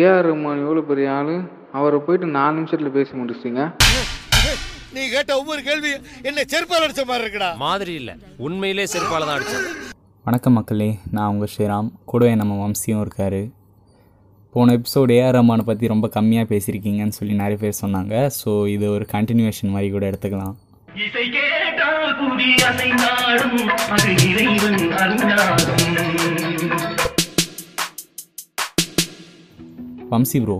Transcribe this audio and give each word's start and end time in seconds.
AR 0.00 0.26
Rahman 0.28 0.62
எவ்வளோ 0.64 0.80
பெரிய 0.88 1.06
ஆள்? 1.18 1.34
அவரை 1.78 1.98
போயிட்டு 2.06 2.26
நாலு 2.36 2.54
நிமிஷத்தில் 2.56 2.94
பேசி 2.96 3.12
முடிச்சிட்டீங்க. 3.18 3.62
நீ 4.94 5.02
கேட்ட 5.14 5.30
ஒவ்வொரு 5.40 5.60
கேள்வி 5.68 5.90
என்ன 6.28 6.44
செருப்பால் 6.52 6.84
அடிச்ச 6.86 7.02
மாதிரி 7.10 7.24
இருக்குடா. 7.24 7.48
மாதிரி 7.66 7.92
இல்லை. 8.00 8.14
உண்மையிலே 8.46 8.84
செருப்பால 8.94 9.26
தான் 9.28 9.36
அடிச்சான். 9.38 9.64
வணக்கம் 10.28 10.56
மக்களே 10.58 10.90
நான் 11.16 11.30
உங்கள் 11.34 11.50
ஸ்ரீராம். 11.52 11.88
கூடவே 12.12 12.34
நம்ம 12.40 12.58
வம்சியும் 12.64 13.02
இருக்கார். 13.04 13.40
போன 14.54 14.74
எபிசோட் 14.78 15.14
ஏஆர் 15.18 15.36
ரஹ்மானை 15.38 15.64
பற்றி 15.70 15.92
ரொம்ப 15.94 16.06
கம்மியாக 16.18 16.50
பேசியிருக்கீங்கன்னு 16.52 17.18
சொல்லி 17.20 17.34
நிறைய 17.42 17.58
பேர் 17.62 17.80
சொன்னாங்க. 17.82 18.14
ஸோ 18.40 18.50
இது 18.74 18.86
ஒரு 18.96 19.06
கண்டினியூஷன் 19.14 19.74
மாதிரி 19.76 19.90
கூட 19.96 20.04
எடுத்துக்கலாம். 20.12 20.54
இசை 21.06 21.24
கேட்டால் 21.36 22.12
புதி 22.20 22.50
அசைந்தாடும் 22.68 23.58
அது 23.94 24.10
இறைவன் 24.28 24.80
அருணாகும் 25.02 25.55
Vamsi 30.10 30.38
bro 30.44 30.56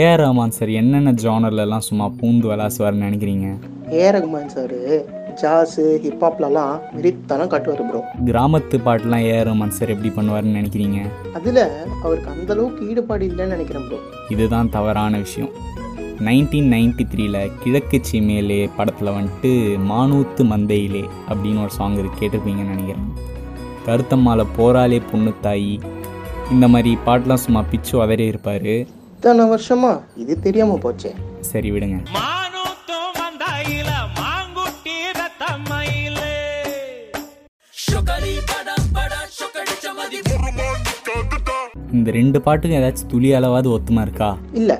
AR 0.00 0.20
Rahman 0.22 0.54
sir 0.56 0.70
என்னென்ன 0.80 1.10
ஜானர்லலாம் 1.22 1.84
சும்மா 1.88 2.06
பூந்து 2.18 2.46
விளாசுவார்னு 2.50 3.06
நினைக்கிறீங்க? 3.06 3.46
ஏ 4.00 4.04
ரகுமான் 4.16 4.50
சார் 4.54 4.74
ஜாஸு 5.40 5.84
ஹிப்ஹாப்லலாம் 6.04 6.74
வெறித்தனம் 6.96 7.50
காட்டுவார் 7.52 7.82
ப்ரோ 7.90 8.00
கிராமத்து 8.28 8.78
பாட்டெலாம் 8.86 9.24
ஏஆர் 9.30 9.48
ரஹ்மான் 9.50 9.74
சார் 9.78 9.92
எப்படி 9.94 10.10
பண்ணுவார்னு 10.18 10.58
நினைக்கிறீங்க? 10.60 10.98
அதில் 11.38 11.62
அவருக்கு 12.04 12.30
அந்த 12.34 12.50
அளவுக்கு 12.56 12.88
ஈடுபாடு 12.90 13.24
இல்லைன்னு 13.30 13.56
நினைக்கிறேன் 13.56 13.86
ப்ரோ 13.88 13.98
இதுதான் 14.34 14.72
தவறான 14.76 15.18
விஷயம். 15.18 15.52
நைன்டீன் 16.28 16.70
நைன்டி 16.74 17.04
த்ரீல 17.12 17.38
கிழக்கு 17.62 17.98
சீமையிலே 18.08 18.60
படத்தில் 18.76 19.16
வந்துட்டு 19.18 19.50
மானூத்து 19.90 20.44
மந்தையிலே 20.52 21.04
அப்படின்னு 21.30 21.62
ஒரு 21.66 21.74
சாங் 21.78 21.98
இருக்கு 22.00 22.20
கேட்டிருப்பீங்கன்னு 22.20 22.74
நினைக்கிறேன். 22.76 23.06
கருத்தம்மால 23.86 24.40
போராளே 24.56 24.98
பொண்ணு 25.10 25.32
தாயி 25.44 25.74
இந்த 26.54 26.66
மாதிரி 26.72 26.90
பாட்டெலாம் 27.06 27.42
சும்மா 27.44 27.60
பிச்சு 27.70 27.92
உதறி 28.02 28.24
இருப்பார். 28.32 28.70
இத்தனை 29.14 29.44
வருஷமா? 29.52 29.90
இது 30.22 30.34
தெரியாமல் 30.46 30.80
போச்சே. 30.84 31.10
சரி 31.50 31.68
விடுங்க. 31.74 31.98
இந்த 41.98 42.10
ரெண்டு 42.18 42.38
பாட்டுக்கும் 42.46 42.78
ஏதாச்சும் 42.80 43.10
துளி 43.12 43.28
அளவாவது 43.38 43.68
ஒத்துமா 43.76 44.02
இருக்கா? 44.06 44.30
இல்லை. 44.60 44.76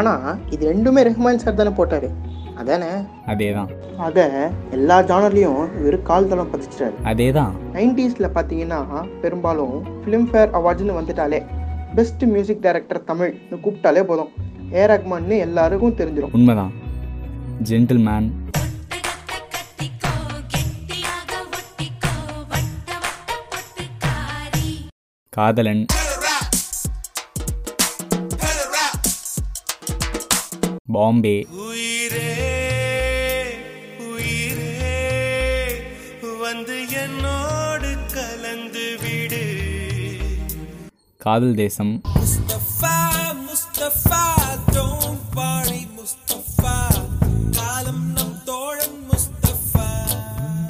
ஆனால் 0.00 0.38
இது 0.54 0.62
ரெண்டுமே 0.72 1.02
ரஹ்மான் 1.08 1.42
சார் 1.44 1.60
தானே 1.60 1.70
போட்டார். 1.70 2.08
அதானே? 2.60 2.88
அதே 3.32 3.48
தான் 3.56 3.70
அதை 4.06 4.24
எல்லா 4.76 4.96
ஜானர்லேயும் 5.10 5.62
இவர் 5.80 5.96
கால் 6.08 6.28
தளம் 6.30 6.50
பதிச்சிட்டாரு. 6.52 6.96
அதே 7.10 7.28
தான் 7.38 7.52
நைன்டிஸில் 7.76 8.34
பார்த்தீங்கன்னா 8.36 8.80
பெரும்பாலும் 9.22 9.76
ஃபிலிம்ஃபேர் 10.02 10.50
அவார்ட்ஸ்னு 10.58 10.98
வந்துட்டாலே 10.98 11.40
பெஸ்ட் 11.98 12.24
மியூசிக் 12.34 12.64
டைரக்டர் 12.66 13.06
தமிழ்னு 13.10 13.58
கூப்பிட்டாலே 13.66 14.02
போதும். 14.10 14.32
ஏ 14.78 14.84
ரஹ்மான்னு 14.92 15.38
எல்லாருக்கும் 15.46 15.96
தெரிஞ்சிடும் 16.02 16.34
உண்மைதான். 16.38 16.74
ஜென்டில்மேன் 17.70 18.28
காதலன். 25.36 25.82
நம் 30.88 31.22
தோழன் 48.44 48.98
முஸ்தபா. 49.08 49.86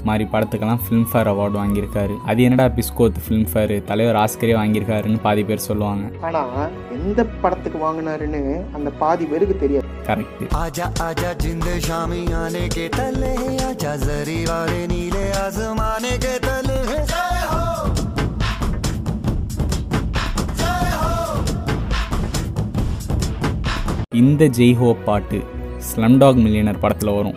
மாதிரி 0.02 0.28
படத்துக்கெல்லாம் 0.32 0.80
ஃபிலிம்ஃபேர் 0.88 1.30
அவார்டு 1.32 1.58
வாங்கியிருக்காரு. 1.60 2.16
அது 2.18 2.42
என்னடா 2.42 2.74
பிஸ்கோத் 2.74 3.20
ஃபிலிம்ஃபேர் 3.28 3.84
தலைவர் 3.84 4.16
ஆஸ்கரே 4.16 4.54
வாங்கியிருக்காருன்னு 4.60 5.20
பாதி 5.22 5.44
பேர் 5.44 5.66
சொல்லுவாங்க. 5.68 6.10
ஆனால் 6.20 6.70
எந்த 6.92 7.24
படத்துக்கு 7.24 7.78
வாங்கினாருன்னு 7.78 8.42
அந்த 8.74 8.90
பாதி 8.90 9.24
பேருக்கு 9.24 9.58
தெரியாது. 9.58 9.87
கரெக்ட் 10.08 10.42
ஆஜா 10.64 10.86
ஆஜா 11.06 11.30
ஜிந்து 11.42 11.72
ஷாமி 11.86 12.20
ஆனே 12.42 12.62
கே 12.74 12.84
தலே 12.96 13.32
ஆஜா 13.68 13.92
ஜரி 14.04 14.38
வாரே 14.50 14.82
நீலே 14.92 15.24
ஆசமானே 15.44 16.14
கே 16.24 16.34
தலே 16.46 16.76
இந்த 24.20 24.44
ஜெய்ஹோ 24.56 24.88
பாட்டு 25.04 25.38
ஸ்லம்டாக் 25.88 26.38
மில்லியனர் 26.44 26.80
படத்தில் 26.84 27.12
வரும். 27.16 27.36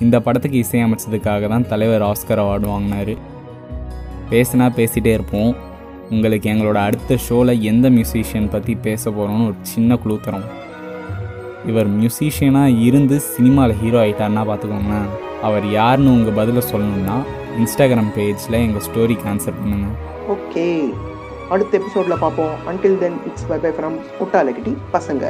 இந்த 0.00 0.16
படத்துக்கு 0.20 0.58
இசையமைச்சதுக்காக 0.64 1.48
தான் 1.48 1.66
தலைவர் 1.68 2.04
ஆஸ்கர் 2.08 2.42
அவார்டு 2.42 2.66
வாங்கினார். 2.72 3.12
பேசினா 4.30 4.66
பேசிகிட்டே 4.78 5.12
இருப்போம். 5.18 5.52
உங்களுக்கு 6.10 6.50
எங்களோட 6.52 6.78
அடுத்த 6.88 7.16
ஷோவில் 7.16 7.62
எந்த 7.70 7.90
மியூசிஷியன் 7.90 8.50
பற்றி 8.50 8.74
பேச 8.74 9.10
போகிறோன்னு 9.10 9.48
ஒரு 9.50 9.58
சின்ன 9.62 9.96
குழு 9.96 10.18
தரோம். 10.26 10.59
இவர் 11.68 11.88
மியூசிஷியனாக 11.96 12.78
இருந்து 12.88 13.20
சினிமாவில் 13.20 13.78
ஹீரோ 13.82 13.98
ஆகிட்டார்னா 14.02 14.42
பார்த்துக்கோங்களேன். 14.50 15.08
அவர் 15.42 15.66
யாருன்னு 15.70 16.10
உங்கள் 16.10 16.36
பதிலை 16.38 16.62
சொல்லணும்னா 16.72 17.16
இன்ஸ்டாகிராம் 17.60 18.12
பேஜில் 18.16 18.62
எங்கள் 18.66 18.84
ஸ்டோரிக்கு 18.86 19.28
ஆன்சர் 19.32 19.58
பண்ணுங்கள் 19.60 19.96
ஓகே 20.34 20.66
அடுத்த 21.48 21.78
எபிசோடில் 21.78 22.22
பார்ப்போம். 22.24 22.54
Until 22.70 22.98
then 22.98 23.18
it's 23.26 23.46
bye 23.48 23.58
bye 23.58 23.70
from 23.78 23.96
குட்டாலகிட்டி 24.20 24.76
பசங்க. 24.92 25.24